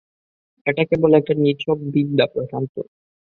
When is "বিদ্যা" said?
1.93-2.25